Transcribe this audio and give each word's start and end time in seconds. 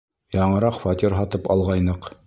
Яңыраҡ 0.35 0.79
фатир 0.85 1.17
һатып 1.19 1.49
алғайныҡ. 1.57 2.15